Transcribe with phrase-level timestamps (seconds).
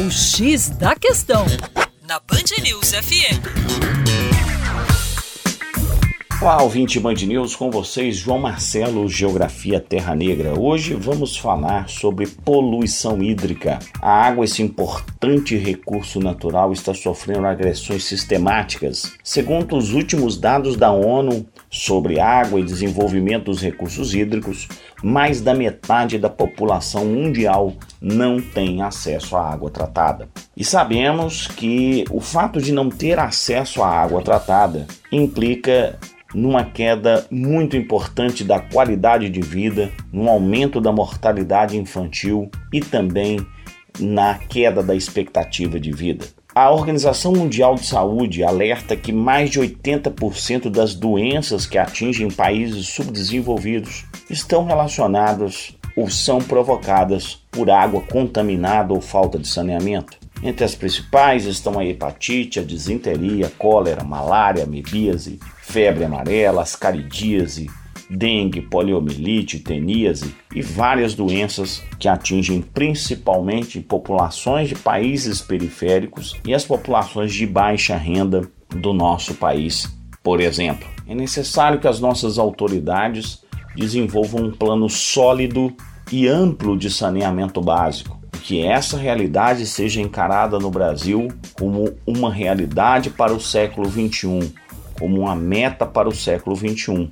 [0.00, 1.44] O X da Questão,
[2.08, 4.19] na Band News FM.
[6.42, 10.58] Olá, ouvinte Band News, com vocês, João Marcelo, Geografia Terra Negra.
[10.58, 13.78] Hoje vamos falar sobre poluição hídrica.
[14.00, 19.12] A água, esse importante recurso natural, está sofrendo agressões sistemáticas.
[19.22, 24.66] Segundo os últimos dados da ONU sobre água e desenvolvimento dos recursos hídricos,
[25.02, 30.26] mais da metade da população mundial não tem acesso à água tratada.
[30.56, 35.98] E sabemos que o fato de não ter acesso à água tratada implica
[36.34, 43.38] numa queda muito importante da qualidade de vida, no aumento da mortalidade infantil e também
[43.98, 46.26] na queda da expectativa de vida.
[46.54, 52.88] A Organização Mundial de Saúde alerta que mais de 80% das doenças que atingem países
[52.88, 60.19] subdesenvolvidos estão relacionadas ou são provocadas por água contaminada ou falta de saneamento.
[60.42, 67.68] Entre as principais estão a hepatite, a disenteria, cólera, malária, amebíase, febre amarela, ascaridíase,
[68.08, 76.64] dengue, poliomielite, teníase e várias doenças que atingem principalmente populações de países periféricos e as
[76.64, 80.88] populações de baixa renda do nosso país, por exemplo.
[81.06, 83.44] É necessário que as nossas autoridades
[83.76, 85.72] desenvolvam um plano sólido
[86.10, 93.10] e amplo de saneamento básico que essa realidade seja encarada no Brasil como uma realidade
[93.10, 94.52] para o século XXI,
[94.98, 97.10] como uma meta para o século XXI.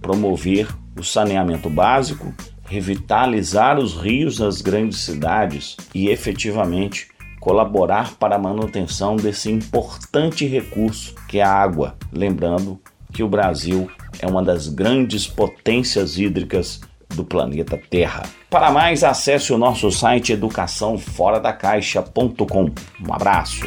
[0.00, 2.34] Promover o saneamento básico,
[2.64, 7.08] revitalizar os rios nas grandes cidades e efetivamente
[7.40, 11.96] colaborar para a manutenção desse importante recurso que é a água.
[12.12, 12.80] Lembrando
[13.12, 16.80] que o Brasil é uma das grandes potências hídricas
[17.14, 18.22] do planeta Terra.
[18.50, 22.70] Para mais, acesse o nosso site educaçãoforadacaixa.com.
[23.06, 23.66] Um abraço.